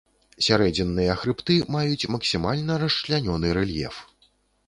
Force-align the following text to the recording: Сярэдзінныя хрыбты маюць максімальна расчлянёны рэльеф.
Сярэдзінныя 0.43 1.17
хрыбты 1.23 1.57
маюць 1.75 2.09
максімальна 2.15 2.79
расчлянёны 2.85 3.47
рэльеф. 3.59 4.01